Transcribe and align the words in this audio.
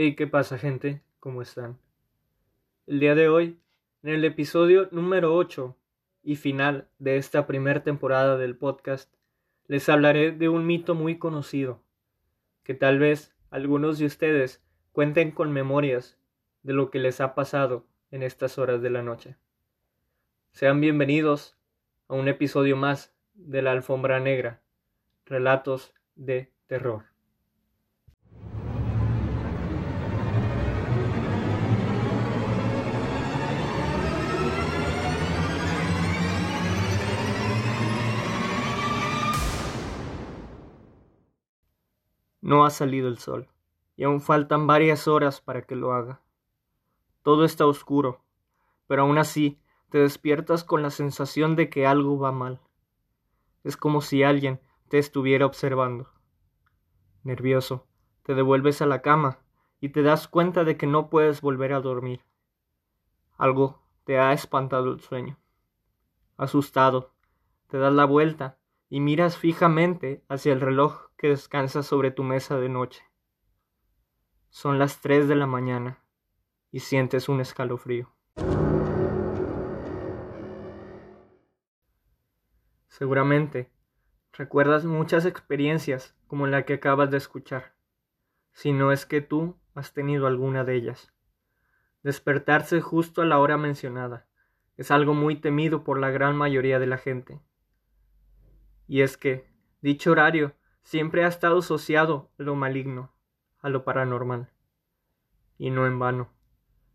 Hey, 0.00 0.14
¿qué 0.14 0.28
pasa 0.28 0.58
gente? 0.58 1.02
¿Cómo 1.18 1.42
están? 1.42 1.76
El 2.86 3.00
día 3.00 3.16
de 3.16 3.28
hoy, 3.28 3.58
en 4.04 4.10
el 4.10 4.24
episodio 4.24 4.88
número 4.92 5.34
8 5.34 5.76
y 6.22 6.36
final 6.36 6.86
de 7.00 7.16
esta 7.16 7.48
primera 7.48 7.82
temporada 7.82 8.36
del 8.36 8.56
podcast, 8.56 9.12
les 9.66 9.88
hablaré 9.88 10.30
de 10.30 10.48
un 10.48 10.68
mito 10.68 10.94
muy 10.94 11.18
conocido, 11.18 11.82
que 12.62 12.74
tal 12.74 13.00
vez 13.00 13.34
algunos 13.50 13.98
de 13.98 14.06
ustedes 14.06 14.62
cuenten 14.92 15.32
con 15.32 15.52
memorias 15.52 16.16
de 16.62 16.74
lo 16.74 16.92
que 16.92 17.00
les 17.00 17.20
ha 17.20 17.34
pasado 17.34 17.84
en 18.12 18.22
estas 18.22 18.56
horas 18.56 18.80
de 18.80 18.90
la 18.90 19.02
noche. 19.02 19.34
Sean 20.52 20.80
bienvenidos 20.80 21.58
a 22.06 22.14
un 22.14 22.28
episodio 22.28 22.76
más 22.76 23.12
de 23.34 23.62
la 23.62 23.72
Alfombra 23.72 24.20
Negra, 24.20 24.62
relatos 25.26 25.92
de 26.14 26.52
terror. 26.68 27.17
No 42.48 42.64
ha 42.64 42.70
salido 42.70 43.08
el 43.08 43.18
sol, 43.18 43.46
y 43.94 44.04
aún 44.04 44.22
faltan 44.22 44.66
varias 44.66 45.06
horas 45.06 45.42
para 45.42 45.60
que 45.60 45.76
lo 45.76 45.92
haga. 45.92 46.22
Todo 47.22 47.44
está 47.44 47.66
oscuro, 47.66 48.24
pero 48.86 49.02
aún 49.02 49.18
así 49.18 49.60
te 49.90 49.98
despiertas 49.98 50.64
con 50.64 50.80
la 50.80 50.88
sensación 50.88 51.56
de 51.56 51.68
que 51.68 51.86
algo 51.86 52.18
va 52.18 52.32
mal. 52.32 52.62
Es 53.64 53.76
como 53.76 54.00
si 54.00 54.22
alguien 54.22 54.62
te 54.88 54.96
estuviera 54.96 55.44
observando. 55.44 56.08
Nervioso, 57.22 57.86
te 58.22 58.34
devuelves 58.34 58.80
a 58.80 58.86
la 58.86 59.02
cama 59.02 59.40
y 59.78 59.90
te 59.90 60.00
das 60.00 60.26
cuenta 60.26 60.64
de 60.64 60.78
que 60.78 60.86
no 60.86 61.10
puedes 61.10 61.42
volver 61.42 61.74
a 61.74 61.82
dormir. 61.82 62.22
Algo 63.36 63.82
te 64.04 64.18
ha 64.18 64.32
espantado 64.32 64.90
el 64.90 65.00
sueño. 65.00 65.38
Asustado, 66.38 67.12
te 67.66 67.76
das 67.76 67.92
la 67.92 68.06
vuelta 68.06 68.56
y 68.88 69.00
miras 69.00 69.36
fijamente 69.36 70.24
hacia 70.30 70.54
el 70.54 70.62
reloj 70.62 71.07
que 71.18 71.28
descansa 71.28 71.82
sobre 71.82 72.10
tu 72.10 72.22
mesa 72.22 72.58
de 72.58 72.68
noche. 72.68 73.02
Son 74.48 74.78
las 74.78 75.00
tres 75.00 75.28
de 75.28 75.34
la 75.34 75.46
mañana 75.46 75.98
y 76.70 76.80
sientes 76.80 77.28
un 77.28 77.40
escalofrío. 77.40 78.10
Seguramente 82.86 83.70
recuerdas 84.32 84.84
muchas 84.84 85.26
experiencias 85.26 86.16
como 86.26 86.46
la 86.46 86.64
que 86.64 86.74
acabas 86.74 87.10
de 87.10 87.18
escuchar, 87.18 87.74
si 88.52 88.72
no 88.72 88.92
es 88.92 89.04
que 89.04 89.20
tú 89.20 89.58
has 89.74 89.92
tenido 89.92 90.26
alguna 90.26 90.64
de 90.64 90.76
ellas. 90.76 91.12
Despertarse 92.02 92.80
justo 92.80 93.22
a 93.22 93.26
la 93.26 93.38
hora 93.38 93.58
mencionada 93.58 94.26
es 94.76 94.90
algo 94.90 95.12
muy 95.12 95.36
temido 95.36 95.84
por 95.84 95.98
la 95.98 96.10
gran 96.10 96.36
mayoría 96.36 96.78
de 96.78 96.86
la 96.86 96.96
gente 96.98 97.40
y 98.88 99.02
es 99.02 99.16
que 99.16 99.46
dicho 99.82 100.10
horario 100.10 100.54
siempre 100.88 101.22
ha 101.22 101.28
estado 101.28 101.58
asociado 101.58 102.30
lo 102.38 102.54
maligno, 102.54 103.12
a 103.60 103.68
lo 103.68 103.84
paranormal. 103.84 104.48
Y 105.58 105.68
no 105.68 105.86
en 105.86 105.98
vano. 105.98 106.30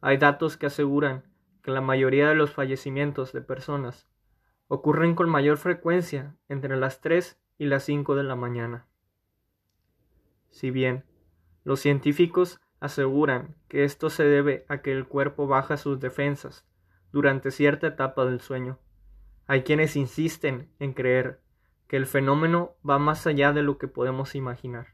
Hay 0.00 0.16
datos 0.16 0.56
que 0.56 0.66
aseguran 0.66 1.22
que 1.62 1.70
la 1.70 1.80
mayoría 1.80 2.28
de 2.28 2.34
los 2.34 2.50
fallecimientos 2.50 3.32
de 3.32 3.42
personas 3.42 4.08
ocurren 4.66 5.14
con 5.14 5.28
mayor 5.28 5.56
frecuencia 5.56 6.34
entre 6.48 6.76
las 6.76 7.00
3 7.00 7.40
y 7.58 7.66
las 7.66 7.84
5 7.84 8.16
de 8.16 8.24
la 8.24 8.34
mañana. 8.34 8.88
Si 10.50 10.72
bien 10.72 11.04
los 11.62 11.78
científicos 11.78 12.60
aseguran 12.80 13.54
que 13.68 13.84
esto 13.84 14.10
se 14.10 14.24
debe 14.24 14.66
a 14.68 14.82
que 14.82 14.90
el 14.90 15.06
cuerpo 15.06 15.46
baja 15.46 15.76
sus 15.76 16.00
defensas 16.00 16.66
durante 17.12 17.52
cierta 17.52 17.86
etapa 17.86 18.24
del 18.24 18.40
sueño, 18.40 18.80
hay 19.46 19.62
quienes 19.62 19.94
insisten 19.94 20.72
en 20.80 20.92
creer 20.92 21.45
que 21.88 21.96
el 21.96 22.06
fenómeno 22.06 22.74
va 22.88 22.98
más 22.98 23.26
allá 23.26 23.52
de 23.52 23.62
lo 23.62 23.78
que 23.78 23.88
podemos 23.88 24.34
imaginar. 24.34 24.88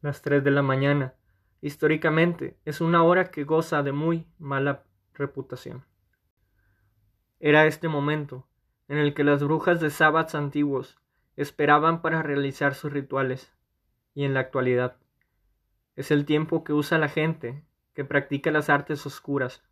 Las 0.00 0.22
3 0.22 0.44
de 0.44 0.50
la 0.50 0.62
mañana, 0.62 1.14
históricamente, 1.60 2.56
es 2.64 2.80
una 2.80 3.02
hora 3.02 3.30
que 3.30 3.44
goza 3.44 3.82
de 3.82 3.92
muy 3.92 4.26
mala 4.38 4.84
reputación. 5.14 5.84
Era 7.40 7.66
este 7.66 7.88
momento 7.88 8.46
en 8.86 8.98
el 8.98 9.12
que 9.12 9.24
las 9.24 9.42
brujas 9.42 9.80
de 9.80 9.90
sábados 9.90 10.34
antiguos 10.34 10.98
esperaban 11.36 12.00
para 12.00 12.22
realizar 12.22 12.74
sus 12.74 12.92
rituales, 12.92 13.52
y 14.14 14.24
en 14.24 14.34
la 14.34 14.40
actualidad 14.40 14.96
es 15.94 16.12
el 16.12 16.24
tiempo 16.24 16.62
que 16.62 16.72
usa 16.72 16.96
la 16.98 17.08
gente 17.08 17.64
que 17.92 18.04
practica 18.04 18.52
las 18.52 18.70
artes 18.70 19.04
oscuras. 19.04 19.64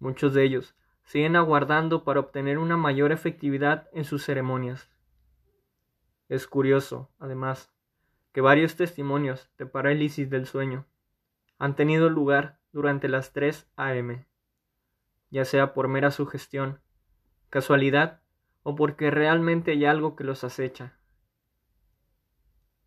Muchos 0.00 0.34
de 0.34 0.42
ellos 0.42 0.74
siguen 1.04 1.36
aguardando 1.36 2.04
para 2.04 2.20
obtener 2.20 2.58
una 2.58 2.76
mayor 2.76 3.12
efectividad 3.12 3.88
en 3.92 4.04
sus 4.04 4.24
ceremonias. 4.24 4.90
Es 6.28 6.46
curioso, 6.46 7.10
además, 7.18 7.72
que 8.32 8.40
varios 8.40 8.76
testimonios 8.76 9.50
de 9.58 9.66
parálisis 9.66 10.30
del 10.30 10.46
sueño 10.46 10.86
han 11.58 11.76
tenido 11.76 12.08
lugar 12.08 12.58
durante 12.72 13.08
las 13.08 13.32
3 13.32 13.70
a.m., 13.76 14.26
ya 15.30 15.44
sea 15.44 15.74
por 15.74 15.88
mera 15.88 16.10
sugestión, 16.10 16.80
casualidad 17.50 18.22
o 18.62 18.74
porque 18.74 19.10
realmente 19.10 19.72
hay 19.72 19.84
algo 19.84 20.16
que 20.16 20.24
los 20.24 20.44
acecha. 20.44 20.96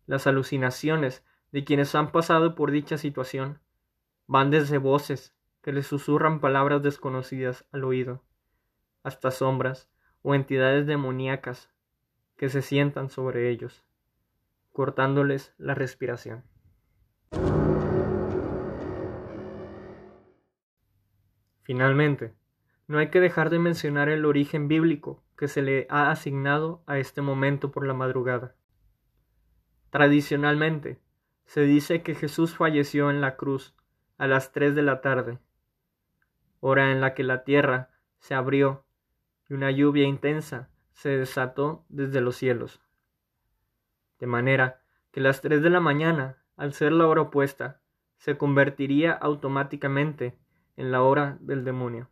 Las 0.06 0.26
alucinaciones 0.26 1.24
de 1.52 1.64
quienes 1.64 1.94
han 1.94 2.12
pasado 2.12 2.54
por 2.54 2.70
dicha 2.70 2.98
situación 2.98 3.60
van 4.26 4.50
desde 4.50 4.78
voces 4.78 5.35
que 5.66 5.72
les 5.72 5.88
susurran 5.88 6.38
palabras 6.38 6.80
desconocidas 6.80 7.66
al 7.72 7.82
oído, 7.82 8.22
hasta 9.02 9.32
sombras 9.32 9.90
o 10.22 10.36
entidades 10.36 10.86
demoníacas 10.86 11.72
que 12.36 12.48
se 12.48 12.62
sientan 12.62 13.10
sobre 13.10 13.50
ellos, 13.50 13.84
cortándoles 14.70 15.54
la 15.58 15.74
respiración. 15.74 16.44
Finalmente, 21.64 22.32
no 22.86 22.98
hay 22.98 23.10
que 23.10 23.18
dejar 23.18 23.50
de 23.50 23.58
mencionar 23.58 24.08
el 24.08 24.24
origen 24.24 24.68
bíblico 24.68 25.24
que 25.36 25.48
se 25.48 25.62
le 25.62 25.88
ha 25.90 26.12
asignado 26.12 26.84
a 26.86 26.98
este 26.98 27.22
momento 27.22 27.72
por 27.72 27.84
la 27.84 27.92
madrugada. 27.92 28.54
Tradicionalmente, 29.90 31.00
se 31.44 31.62
dice 31.62 32.04
que 32.04 32.14
Jesús 32.14 32.54
falleció 32.54 33.10
en 33.10 33.20
la 33.20 33.34
cruz 33.34 33.74
a 34.16 34.28
las 34.28 34.52
tres 34.52 34.76
de 34.76 34.82
la 34.82 35.00
tarde, 35.00 35.40
hora 36.60 36.92
en 36.92 37.00
la 37.00 37.14
que 37.14 37.24
la 37.24 37.44
tierra 37.44 37.90
se 38.18 38.34
abrió 38.34 38.84
y 39.48 39.54
una 39.54 39.70
lluvia 39.70 40.06
intensa 40.06 40.68
se 40.92 41.10
desató 41.10 41.84
desde 41.88 42.20
los 42.20 42.36
cielos. 42.36 42.80
De 44.18 44.26
manera 44.26 44.80
que 45.12 45.20
las 45.20 45.40
tres 45.40 45.62
de 45.62 45.70
la 45.70 45.80
mañana, 45.80 46.42
al 46.56 46.72
ser 46.72 46.92
la 46.92 47.06
hora 47.06 47.22
opuesta, 47.22 47.80
se 48.16 48.38
convertiría 48.38 49.12
automáticamente 49.12 50.38
en 50.76 50.90
la 50.90 51.02
hora 51.02 51.38
del 51.40 51.64
demonio. 51.64 52.08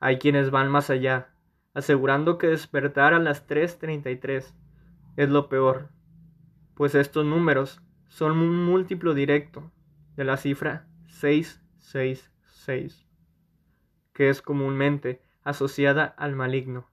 Hay 0.00 0.18
quienes 0.18 0.50
van 0.50 0.70
más 0.70 0.90
allá, 0.90 1.34
asegurando 1.74 2.36
que 2.36 2.48
despertar 2.48 3.14
a 3.14 3.20
las 3.20 3.46
3.33 3.48 4.52
es 5.16 5.28
lo 5.28 5.48
peor, 5.48 5.90
pues 6.74 6.94
estos 6.94 7.24
números 7.24 7.80
son 8.08 8.32
un 8.32 8.64
múltiplo 8.64 9.14
directo 9.14 9.70
de 10.16 10.24
la 10.24 10.36
cifra 10.36 10.86
666 11.06 12.31
que 14.12 14.28
es 14.28 14.42
comúnmente 14.42 15.22
asociada 15.42 16.04
al 16.04 16.36
maligno. 16.36 16.88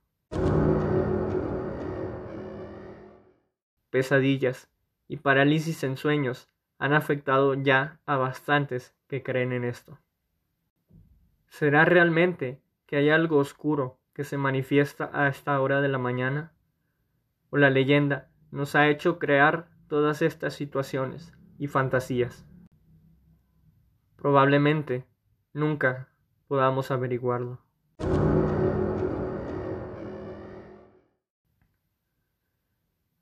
Pesadillas 3.90 4.68
y 5.08 5.18
parálisis 5.18 5.82
en 5.84 5.96
sueños 5.96 6.48
han 6.78 6.92
afectado 6.92 7.54
ya 7.54 8.00
a 8.06 8.16
bastantes 8.16 8.94
que 9.08 9.22
creen 9.22 9.52
en 9.52 9.64
esto. 9.64 9.98
¿Será 11.48 11.84
realmente 11.84 12.60
que 12.86 12.96
hay 12.96 13.10
algo 13.10 13.38
oscuro 13.38 13.98
que 14.14 14.24
se 14.24 14.38
manifiesta 14.38 15.10
a 15.12 15.28
esta 15.28 15.60
hora 15.60 15.80
de 15.80 15.88
la 15.88 15.98
mañana? 15.98 16.52
¿O 17.50 17.56
la 17.56 17.70
leyenda 17.70 18.30
nos 18.50 18.74
ha 18.74 18.88
hecho 18.88 19.18
crear 19.18 19.68
todas 19.88 20.22
estas 20.22 20.54
situaciones 20.54 21.32
y 21.58 21.66
fantasías? 21.66 22.46
Probablemente 24.16 25.09
nunca 25.52 26.08
podamos 26.48 26.90
averiguarlo. 26.90 27.60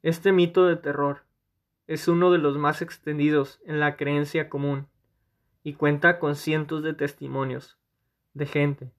Este 0.03 0.33
mito 0.33 0.67
de 0.67 0.77
terror 0.77 1.25
es 1.87 2.09
uno 2.09 2.31
de 2.31 2.39
los 2.39 2.57
más 2.57 2.83
extendidos 2.83 3.61
en 3.67 3.81
la 3.81 3.97
creencia 3.97 4.49
común 4.49 4.87
y 5.63 5.75
cuenta 5.75 6.19
con 6.19 6.37
cientos 6.37 6.83
de 6.83 6.95
testimonios 6.95 7.79
de 8.35 8.47
gente 8.47 8.93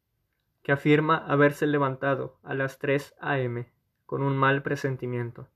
que 0.61 0.71
afirma 0.71 1.17
haberse 1.17 1.65
levantado 1.67 2.37
a 2.43 2.53
las 2.53 2.79
3 2.79 3.15
a.m. 3.21 3.71
con 4.05 4.21
un 4.21 4.37
mal 4.37 4.61
presentimiento. 4.61 5.47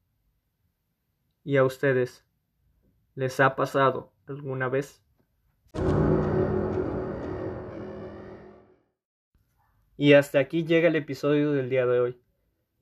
¿Y 1.43 1.57
a 1.57 1.65
ustedes? 1.65 2.25
¿Les 3.15 3.39
ha 3.39 3.55
pasado 3.55 4.11
alguna 4.27 4.69
vez? 4.69 5.03
Y 10.03 10.15
hasta 10.15 10.39
aquí 10.39 10.65
llega 10.65 10.89
el 10.89 10.97
episodio 10.97 11.53
del 11.53 11.69
día 11.69 11.85
de 11.85 12.01
hoy. 12.01 12.17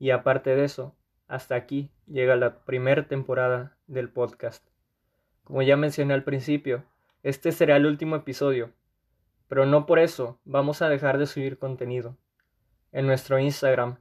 Y 0.00 0.10
aparte 0.10 0.56
de 0.56 0.64
eso, 0.64 0.96
hasta 1.28 1.54
aquí 1.54 1.88
llega 2.08 2.34
la 2.34 2.64
primera 2.64 3.06
temporada 3.06 3.76
del 3.86 4.08
podcast. 4.08 4.66
Como 5.44 5.62
ya 5.62 5.76
mencioné 5.76 6.14
al 6.14 6.24
principio, 6.24 6.82
este 7.22 7.52
será 7.52 7.76
el 7.76 7.86
último 7.86 8.16
episodio, 8.16 8.72
pero 9.46 9.66
no 9.66 9.86
por 9.86 10.00
eso 10.00 10.40
vamos 10.44 10.82
a 10.82 10.88
dejar 10.88 11.16
de 11.16 11.26
subir 11.26 11.60
contenido. 11.60 12.16
En 12.90 13.06
nuestro 13.06 13.38
Instagram 13.38 13.98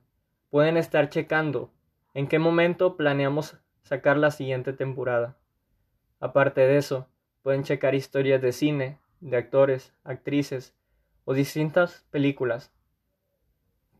pueden 0.49 0.75
estar 0.75 1.11
checando 1.11 1.71
en 2.15 2.27
qué 2.27 2.39
momento 2.39 2.97
planeamos 2.97 3.55
sacar 3.83 4.17
la 4.17 4.31
siguiente 4.31 4.73
temporada. 4.73 5.37
Aparte 6.19 6.61
de 6.61 6.77
eso, 6.77 7.07
pueden 7.43 7.61
checar 7.61 7.93
historias 7.93 8.41
de 8.41 8.51
cine, 8.51 8.97
de 9.19 9.37
actores, 9.37 9.93
actrices 10.03 10.73
o 11.23 11.35
distintas 11.35 12.03
películas. 12.09 12.73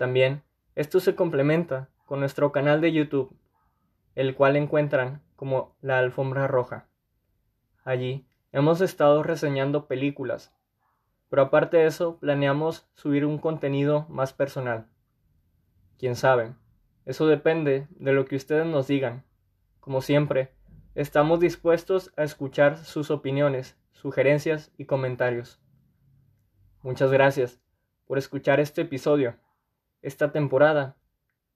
También, 0.02 0.42
esto 0.74 1.00
se 1.00 1.14
complementa 1.14 1.88
con 2.08 2.22
nuestro 2.22 2.52
canal 2.52 2.82
de 2.82 2.92
YouTube, 2.92 3.38
el 4.16 4.34
cual 4.34 4.56
encuentran 4.56 5.22
como 5.36 5.76
La 5.80 6.00
Alfombra 6.00 6.48
Roja. 6.48 6.88
Allí 7.84 8.26
hemos 8.52 8.82
estado 8.82 9.22
reseñando 9.22 9.86
películas, 9.86 10.52
pero 11.30 11.44
aparte 11.44 11.78
de 11.78 11.86
eso 11.86 12.18
planeamos 12.18 12.90
subir 12.96 13.28
un 13.28 13.38
contenido 13.38 14.08
más 14.10 14.34
personal. 14.34 14.88
Quién 16.00 16.16
sabe, 16.16 16.56
eso 17.06 17.28
depende 17.28 17.88
de 17.92 18.14
lo 18.14 18.26
que 18.26 18.38
ustedes 18.38 18.66
nos 18.66 18.88
digan. 18.88 19.24
Como 19.82 20.02
siempre, 20.02 20.52
estamos 20.96 21.40
dispuestos 21.40 22.12
a 22.18 22.24
escuchar 22.24 22.78
sus 22.78 23.12
opiniones, 23.12 23.78
sugerencias 23.92 24.72
y 24.80 24.86
comentarios. 24.86 25.62
Muchas 26.82 27.12
gracias 27.12 27.60
por 28.08 28.18
escuchar 28.18 28.60
este 28.60 28.82
episodio, 28.82 29.36
esta 30.02 30.32
temporada, 30.32 30.96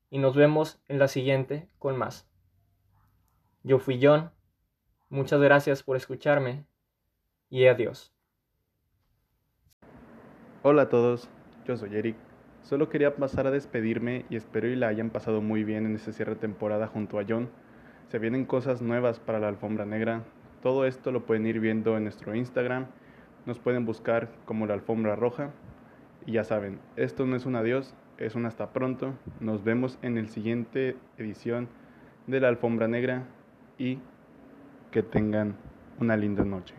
y 0.10 0.20
nos 0.20 0.36
vemos 0.36 0.80
en 0.88 1.00
la 1.00 1.08
siguiente 1.08 1.68
con 1.80 1.98
más. 1.98 2.28
Yo 3.64 3.80
fui 3.80 4.00
John, 4.02 4.32
muchas 5.10 5.42
gracias 5.42 5.84
por 5.84 5.98
escucharme 5.98 6.66
y 7.50 7.66
adiós. 7.66 8.14
Hola 10.62 10.84
a 10.84 10.90
todos, 10.90 11.30
yo 11.66 11.78
soy 11.78 11.96
Eric. 11.96 12.16
Solo 12.62 12.90
quería 12.90 13.16
pasar 13.16 13.46
a 13.46 13.52
despedirme 13.52 14.26
y 14.30 14.36
espero 14.36 14.68
y 14.68 14.76
la 14.76 14.88
hayan 14.88 15.12
pasado 15.12 15.42
muy 15.42 15.64
bien 15.64 15.86
en 15.86 15.96
este 15.96 16.14
cierre 16.14 16.34
de 16.34 16.42
temporada 16.42 16.88
junto 16.88 17.20
a 17.20 17.26
John. 17.28 17.50
Se 18.08 18.18
vienen 18.20 18.46
cosas 18.46 18.82
nuevas 18.82 19.20
para 19.20 19.40
la 19.40 19.48
alfombra 19.48 19.86
negra. 19.86 20.24
Todo 20.62 20.86
esto 20.86 21.12
lo 21.12 21.26
pueden 21.26 21.46
ir 21.46 21.60
viendo 21.60 21.98
en 21.98 22.04
nuestro 22.04 22.34
Instagram. 22.34 22.88
Nos 23.46 23.60
pueden 23.60 23.86
buscar 23.86 24.30
como 24.46 24.66
la 24.66 24.74
alfombra 24.74 25.16
roja. 25.16 25.52
Y 26.26 26.34
ya 26.34 26.44
saben, 26.44 26.80
esto 26.96 27.28
no 27.28 27.36
es 27.36 27.46
un 27.46 27.56
adiós, 27.56 27.94
es 28.18 28.36
un 28.36 28.46
hasta 28.46 28.72
pronto. 28.72 29.14
Nos 29.40 29.64
vemos 29.64 30.00
en 30.02 30.18
el 30.18 30.30
siguiente 30.30 30.98
edición 31.18 31.68
de 32.28 32.40
la 32.40 32.48
alfombra 32.48 32.88
negra 32.88 33.24
y 33.78 34.00
que 34.92 35.04
tengan 35.04 35.56
una 36.00 36.18
linda 36.18 36.44
noche. 36.44 36.76